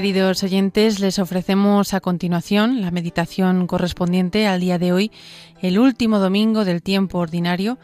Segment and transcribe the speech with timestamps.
[0.00, 5.12] Queridos oyentes, les ofrecemos a continuación la meditación correspondiente al día de hoy,
[5.60, 7.78] el último domingo del tiempo ordinario,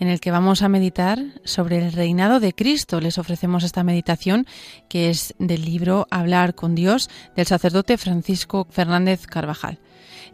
[0.00, 3.02] en el que vamos a meditar sobre el reinado de Cristo.
[3.02, 4.46] Les ofrecemos esta meditación
[4.88, 9.78] que es del libro Hablar con Dios del sacerdote Francisco Fernández Carvajal.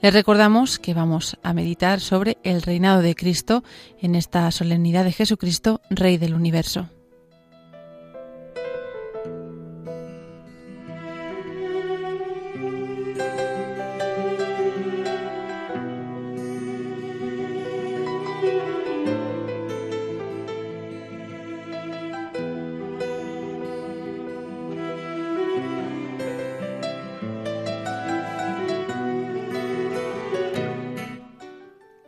[0.03, 3.65] Les recordamos que vamos a meditar sobre el reinado de Cristo
[4.01, 6.94] en esta solemnidad de Jesucristo, Rey del Universo.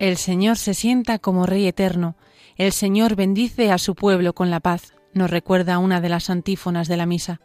[0.06, 2.14] El Señor se sienta como Rey eterno,
[2.54, 6.86] el Señor bendice a su pueblo con la paz, nos recuerda una de las antífonas
[6.86, 7.40] de la misa.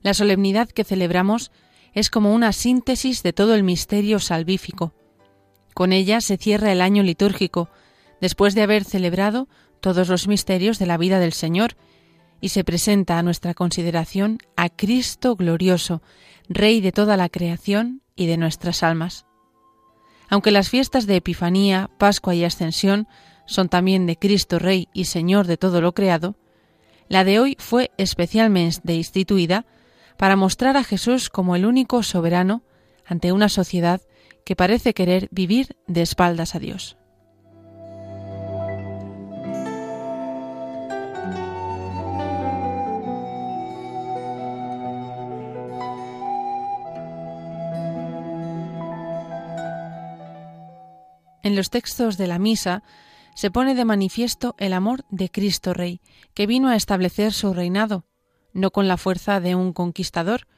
[0.00, 1.52] La solemnidad que celebramos
[1.92, 4.94] es como una síntesis de todo el misterio salvífico.
[5.74, 7.68] Con ella se cierra el año litúrgico,
[8.22, 9.46] después de haber celebrado
[9.80, 11.76] todos los misterios de la vida del Señor,
[12.40, 16.00] y se presenta a nuestra consideración a Cristo glorioso,
[16.48, 19.26] Rey de toda la creación y de nuestras almas.
[20.28, 23.06] Aunque las fiestas de Epifanía, Pascua y Ascensión
[23.46, 26.36] son también de Cristo Rey y Señor de todo lo creado,
[27.08, 29.66] la de hoy fue especialmente instituida
[30.16, 32.62] para mostrar a Jesús como el único soberano
[33.04, 34.00] ante una sociedad
[34.44, 36.96] que parece querer vivir de espaldas a Dios.
[51.46, 52.82] En los textos de la misa
[53.36, 56.00] se pone de manifiesto el amor de Cristo Rey,
[56.34, 58.04] que vino a establecer su reinado,
[58.52, 60.48] no con la fuerza de un conquistador,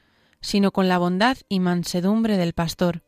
[0.40, 3.04] sino con la bondad y mansedumbre del pastor.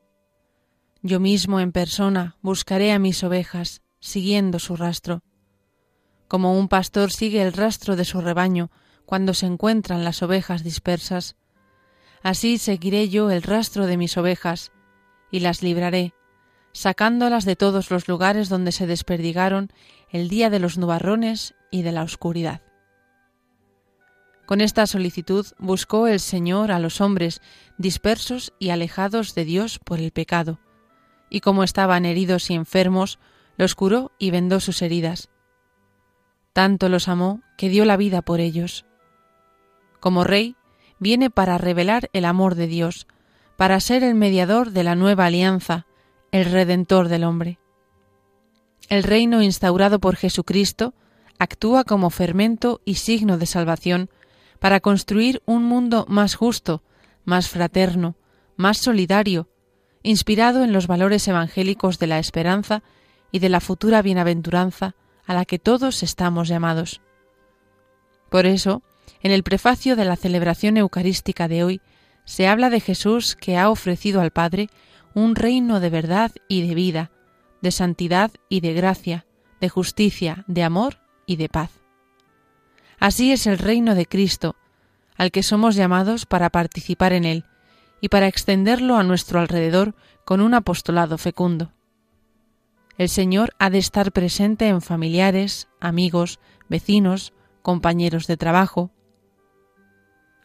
[1.00, 5.22] Yo mismo en persona buscaré a mis ovejas, siguiendo su rastro.
[6.28, 8.70] Como un pastor sigue el rastro de su rebaño
[9.06, 11.34] cuando se encuentran las ovejas dispersas,
[12.22, 14.70] así seguiré yo el rastro de mis ovejas,
[15.30, 16.12] y las libraré,
[16.72, 19.70] sacándolas de todos los lugares donde se desperdigaron
[20.10, 22.62] el día de los nubarrones y de la oscuridad.
[24.46, 27.40] Con esta solicitud buscó el Señor a los hombres
[27.78, 30.58] dispersos y alejados de Dios por el pecado,
[31.28, 33.20] y como estaban heridos y enfermos,
[33.56, 35.28] los curó y vendó sus heridas.
[36.52, 38.84] Tanto los amó que dio la vida por ellos.
[40.00, 40.56] Como Rey,
[40.98, 43.06] viene para revelar el amor de Dios,
[43.56, 45.86] para ser el mediador de la nueva alianza,
[46.32, 47.58] el Redentor del hombre.
[48.88, 50.94] El reino instaurado por Jesucristo
[51.38, 54.10] actúa como fermento y signo de salvación
[54.58, 56.82] para construir un mundo más justo,
[57.24, 58.16] más fraterno,
[58.56, 59.48] más solidario,
[60.02, 62.82] inspirado en los valores evangélicos de la esperanza
[63.32, 64.94] y de la futura bienaventuranza
[65.26, 67.00] a la que todos estamos llamados.
[68.28, 68.82] Por eso,
[69.22, 71.80] en el prefacio de la celebración eucarística de hoy,
[72.24, 74.68] se habla de Jesús que ha ofrecido al Padre
[75.14, 77.10] un reino de verdad y de vida,
[77.62, 79.26] de santidad y de gracia,
[79.60, 81.70] de justicia, de amor y de paz.
[82.98, 84.56] Así es el reino de Cristo,
[85.16, 87.44] al que somos llamados para participar en él
[88.00, 91.72] y para extenderlo a nuestro alrededor con un apostolado fecundo.
[92.96, 97.32] El Señor ha de estar presente en familiares, amigos, vecinos,
[97.62, 98.90] compañeros de trabajo.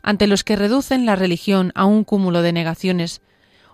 [0.01, 3.21] Ante los que reducen la religión a un cúmulo de negaciones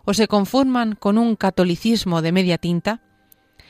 [0.06, 3.02] o se conforman con un catolicismo de media tinta,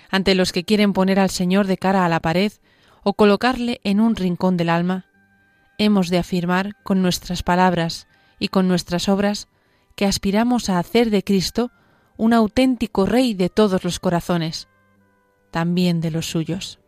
[0.09, 2.51] ante los que quieren poner al Señor de cara a la pared
[3.03, 5.05] o colocarle en un rincón del alma,
[5.77, 8.07] hemos de afirmar con nuestras palabras
[8.39, 9.47] y con nuestras obras
[9.95, 11.71] que aspiramos a hacer de Cristo
[12.17, 14.67] un auténtico Rey de todos los corazones,
[15.49, 16.80] también de los suyos.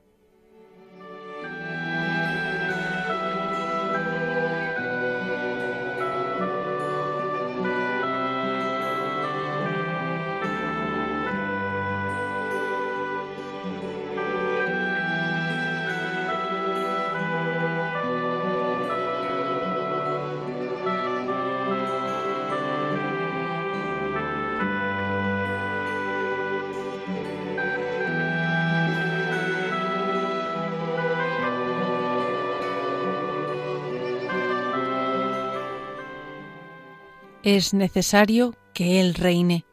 [37.44, 39.66] Es necesario que Él reine.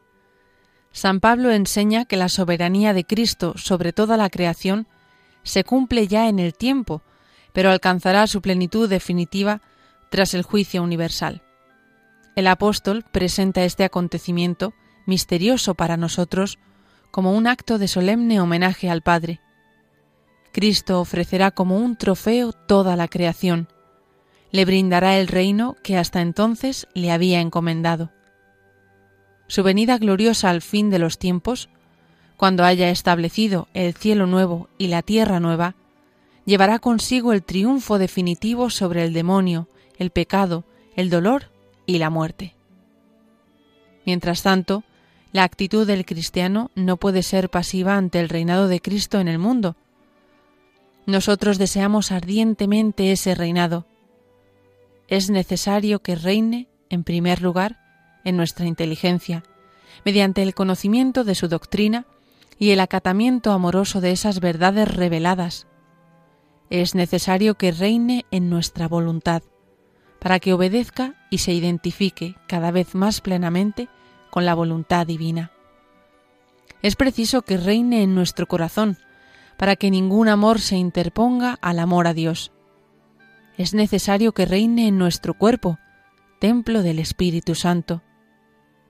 [0.93, 4.89] San Pablo enseña que la soberanía de Cristo sobre toda la creación
[5.45, 7.03] se cumple ya en el tiempo,
[7.53, 9.63] pero alcanzará su plenitud definitiva
[10.11, 11.43] tras el juicio universal.
[12.37, 14.73] el apóstol presenta este acontecimiento,
[15.05, 16.59] misterioso para nosotros,
[17.11, 19.41] como un acto de solemne homenaje al Padre.
[20.53, 23.69] Cristo ofrecerá como un trofeo toda la creación,
[24.53, 28.11] le brindará el reino que hasta entonces le había encomendado.
[29.47, 31.69] Su venida gloriosa al fin de los tiempos,
[32.37, 35.75] cuando haya establecido el cielo nuevo y la tierra nueva,
[36.45, 39.69] llevará consigo el triunfo definitivo sobre el demonio,
[39.99, 40.65] el pecado,
[40.97, 41.51] el dolor
[41.87, 42.55] y la muerte.
[44.07, 44.85] Mientras tanto,
[45.33, 49.39] la actitud del cristiano no puede ser pasiva ante el reinado de Cristo en el
[49.39, 49.77] mundo.
[51.07, 53.87] Nosotros deseamos ardientemente ese reinado,
[55.11, 57.81] es necesario que reine, en primer lugar,
[58.25, 59.43] en nuestra inteligencia,
[60.05, 62.07] mediante el conocimiento de su doctrina
[62.59, 65.67] y el acatamiento amoroso de esas verdades reveladas.
[66.71, 69.43] Es necesario que reine en nuestra voluntad,
[70.21, 73.89] para que obedezca y se identifique cada vez más plenamente
[74.31, 75.51] con la voluntad divina.
[76.83, 78.97] Es preciso que reine en nuestro corazón,
[79.57, 82.53] para que ningún amor se interponga al amor a Dios
[83.61, 85.79] es necesario que reine en nuestro cuerpo,
[86.39, 88.03] templo del Espíritu Santo,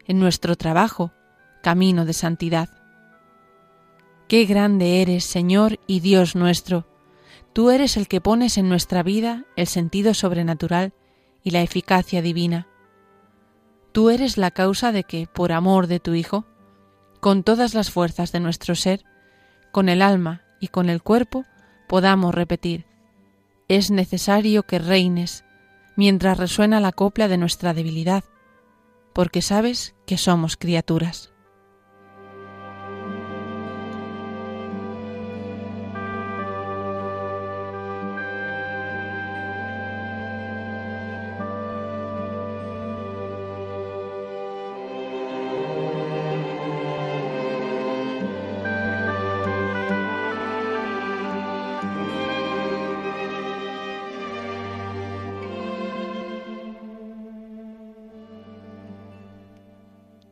[0.07, 1.11] en nuestro trabajo,
[1.61, 2.69] camino de santidad.
[4.29, 6.87] Qué grande eres, Señor y Dios nuestro.
[7.53, 10.93] Tú eres el que pones en nuestra vida el sentido sobrenatural
[11.43, 12.69] y la eficacia divina.
[13.91, 16.47] Tú eres la causa de que, por amor de tu Hijo,
[17.19, 19.03] con todas las fuerzas de nuestro ser,
[19.73, 21.45] con el alma y con el cuerpo,
[21.89, 22.87] podamos repetir,
[23.71, 25.45] es necesario que reines
[25.95, 28.25] mientras resuena la copla de nuestra debilidad,
[29.13, 31.33] porque sabes que somos criaturas.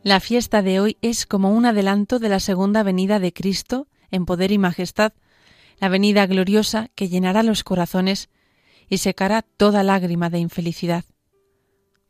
[0.08, 4.24] La fiesta de hoy es como un adelanto de la segunda venida de Cristo en
[4.24, 5.12] poder y majestad,
[5.80, 8.30] la venida gloriosa que llenará los corazones
[8.88, 11.04] y secará toda lágrima de infelicidad.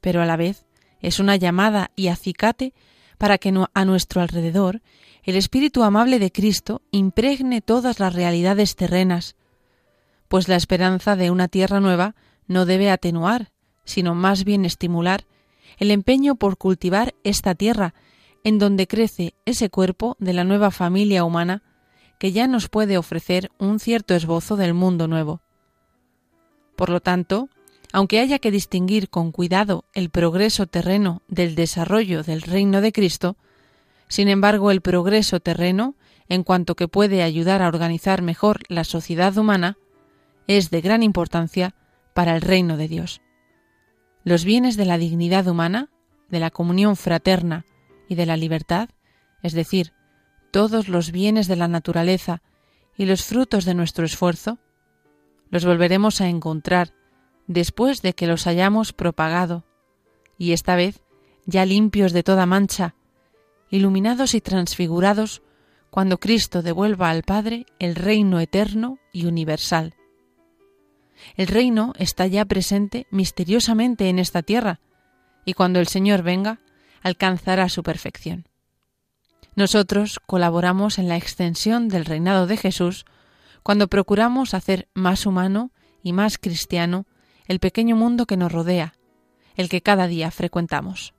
[0.00, 0.64] Pero a la vez
[1.00, 2.72] es una llamada y acicate
[3.18, 4.80] para que a nuestro alrededor
[5.24, 9.34] el Espíritu amable de Cristo impregne todas las realidades terrenas,
[10.28, 12.14] pues la esperanza de una tierra nueva
[12.46, 13.50] no debe atenuar,
[13.84, 15.24] sino más bien estimular
[15.78, 17.94] el empeño por cultivar esta tierra,
[18.44, 21.62] en donde crece ese cuerpo de la nueva familia humana
[22.18, 25.40] que ya nos puede ofrecer un cierto esbozo del mundo nuevo.
[26.76, 27.48] Por lo tanto,
[27.92, 33.36] aunque haya que distinguir con cuidado el progreso terreno del desarrollo del reino de Cristo,
[34.08, 35.94] sin embargo el progreso terreno,
[36.28, 39.78] en cuanto que puede ayudar a organizar mejor la sociedad humana,
[40.46, 41.74] es de gran importancia
[42.14, 43.20] para el reino de Dios
[44.28, 45.90] los bienes de la dignidad humana,
[46.28, 47.64] de la comunión fraterna
[48.08, 48.90] y de la libertad,
[49.42, 49.92] es decir,
[50.50, 52.42] todos los bienes de la naturaleza
[52.96, 54.58] y los frutos de nuestro esfuerzo,
[55.50, 56.92] los volveremos a encontrar
[57.46, 59.64] después de que los hayamos propagado,
[60.36, 61.02] y esta vez
[61.46, 62.94] ya limpios de toda mancha,
[63.70, 65.42] iluminados y transfigurados
[65.90, 69.94] cuando Cristo devuelva al Padre el reino eterno y universal.
[71.36, 74.80] El reino está ya presente misteriosamente en esta tierra,
[75.44, 76.60] y cuando el Señor venga,
[77.02, 78.48] alcanzará su perfección.
[79.54, 83.04] Nosotros colaboramos en la extensión del reinado de Jesús
[83.62, 85.72] cuando procuramos hacer más humano
[86.02, 87.06] y más cristiano
[87.46, 88.94] el pequeño mundo que nos rodea,
[89.56, 91.14] el que cada día frecuentamos.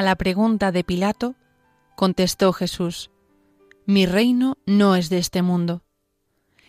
[0.00, 1.34] A la pregunta de Pilato,
[1.94, 3.10] contestó Jesús,
[3.84, 5.82] Mi reino no es de este mundo.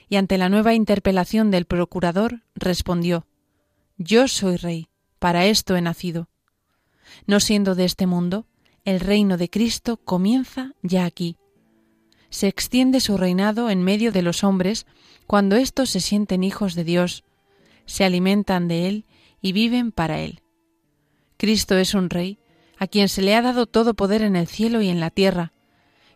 [0.10, 3.26] Y ante la nueva interpelación del procurador, respondió,
[3.98, 6.28] Yo soy rey, para esto he nacido.
[7.26, 8.48] No siendo de este mundo,
[8.84, 11.38] el reino de Cristo comienza ya aquí.
[12.30, 14.86] Se extiende su reinado en medio de los hombres
[15.26, 17.24] cuando éstos se sienten hijos de Dios,
[17.86, 19.06] se alimentan de Él
[19.40, 20.42] y viven para Él.
[21.38, 22.41] Cristo es un rey
[22.82, 25.54] a quien se le ha dado todo poder en el cielo y en la tierra,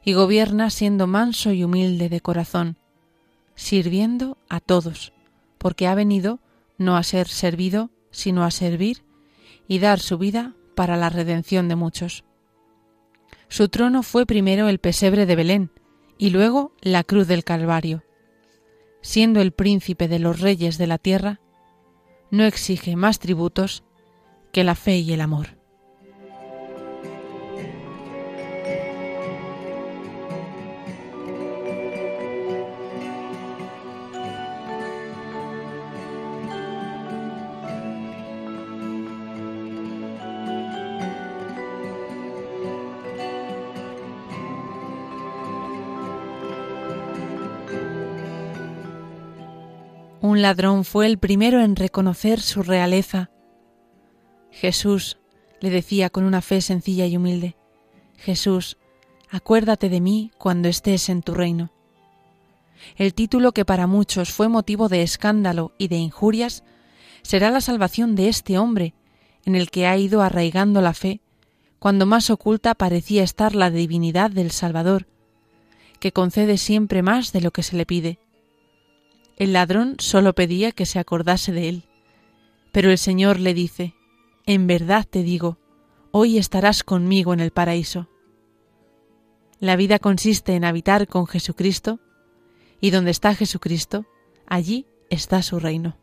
[0.03, 2.79] y gobierna siendo manso y humilde de corazón,
[3.53, 5.13] sirviendo a todos,
[5.60, 6.39] porque ha venido
[6.79, 9.03] no a ser servido, sino a servir
[9.67, 12.24] y dar su vida para la redención de muchos.
[13.48, 15.72] Su trono fue primero el pesebre de Belén
[16.17, 18.03] y luego la cruz del Calvario.
[19.01, 21.41] Siendo el príncipe de los reyes de la tierra,
[22.31, 23.84] no exige más tributos
[24.51, 25.54] que la fe y el amor.
[50.36, 53.30] Un ladrón fue el primero en reconocer su realeza.
[54.51, 55.18] Jesús,
[55.62, 57.56] le decía con una fe sencilla y humilde,
[58.18, 58.75] Jesús,
[59.30, 61.72] acuérdate de mí cuando estés en tu reino.
[62.98, 66.65] El título que para muchos fue motivo de escándalo y de injurias
[67.22, 68.94] será la salvación de este hombre,
[69.46, 71.22] en el que ha ido arraigando la fe,
[71.80, 75.08] cuando más oculta parecía estar la divinidad del Salvador,
[76.01, 78.20] que concede siempre más de lo que se le pide.
[79.38, 81.84] El ladrón solo pedía que se acordase de él.
[82.72, 83.94] Pero el Señor le dice,
[84.46, 85.58] En verdad te digo,
[86.12, 88.08] hoy estarás conmigo en el paraíso.
[89.60, 92.00] La vida consiste en habitar con Jesucristo,
[92.80, 94.06] y donde está Jesucristo,
[94.46, 95.98] allí está su reino.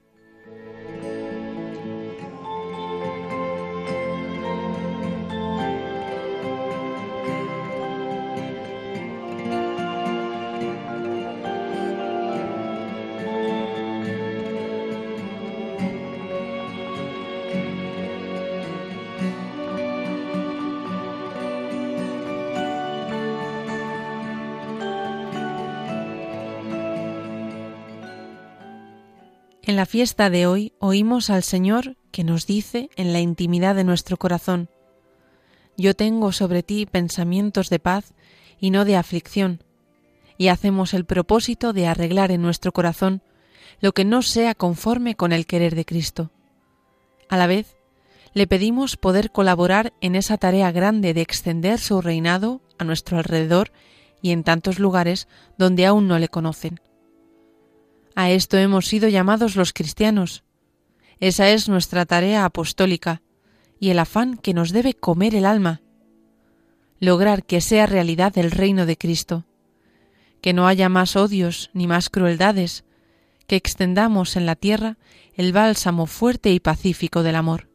[29.65, 33.85] En la fiesta de hoy oímos al Señor que nos dice en la intimidad de
[33.85, 34.69] nuestro corazón,
[35.77, 38.13] Yo tengo sobre ti pensamientos de paz
[38.59, 39.63] y no de aflicción,
[40.37, 43.23] y hacemos el propósito de arreglar en nuestro corazón
[43.81, 46.33] lo que no sea conforme con el querer de Cristo.
[47.29, 47.77] A la vez,
[48.35, 53.71] le pedimos poder colaborar en esa tarea grande de extender su reinado a nuestro alrededor
[54.23, 56.81] y en tantos lugares donde aún no le conocen.
[58.15, 60.45] A esto hemos sido llamados los cristianos.
[61.21, 63.23] Esa es nuestra tarea apostólica
[63.79, 65.81] y el afán que nos debe comer el alma.
[67.01, 69.45] Lograr que sea realidad el reino de Cristo,
[70.41, 72.85] que no haya más odios ni más crueldades,
[73.47, 74.99] que extendamos en la tierra
[75.35, 77.71] el bálsamo fuerte y pacífico del amor.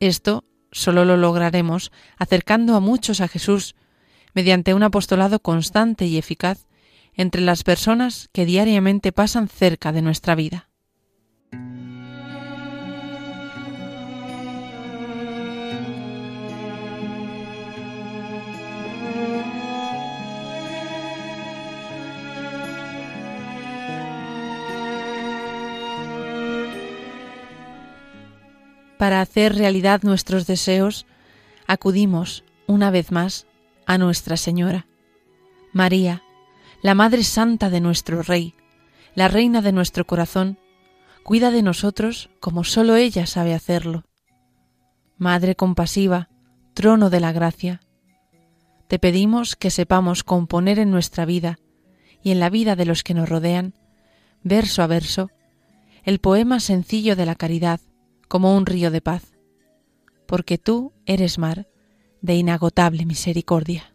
[0.00, 3.76] Esto solo lo lograremos acercando a muchos a Jesús
[4.34, 6.66] mediante un apostolado constante y eficaz
[7.16, 10.68] entre las personas que diariamente pasan cerca de nuestra vida.
[29.04, 31.04] Para hacer realidad nuestros deseos,
[31.66, 33.46] acudimos, una vez más,
[33.84, 34.86] a Nuestra Señora.
[35.74, 36.22] María,
[36.84, 38.52] la Madre Santa de nuestro Rey,
[39.14, 40.58] la Reina de nuestro corazón,
[41.22, 44.04] cuida de nosotros como sólo ella sabe hacerlo.
[45.16, 46.28] Madre compasiva,
[46.74, 47.80] trono de la gracia,
[48.86, 51.58] te pedimos que sepamos componer en nuestra vida
[52.22, 53.72] y en la vida de los que nos rodean,
[54.42, 55.30] verso a verso,
[56.02, 57.80] el poema sencillo de la caridad
[58.28, 59.32] como un río de paz,
[60.26, 61.66] porque tú eres mar
[62.20, 63.93] de inagotable misericordia.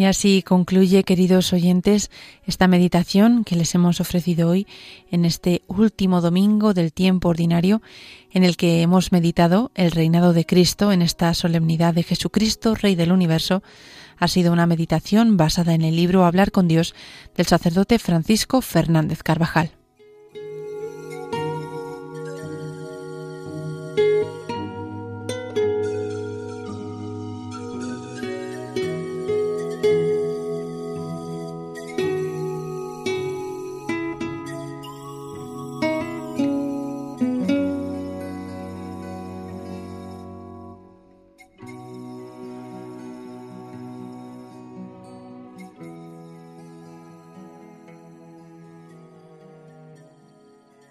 [0.00, 2.10] Y así concluye, queridos oyentes,
[2.46, 4.66] esta meditación que les hemos ofrecido hoy
[5.10, 7.82] en este último domingo del tiempo ordinario
[8.32, 12.94] en el que hemos meditado el reinado de Cristo en esta solemnidad de Jesucristo, Rey
[12.94, 13.62] del Universo.
[14.16, 16.94] Ha sido una meditación basada en el libro Hablar con Dios
[17.36, 19.79] del sacerdote Francisco Fernández Carvajal.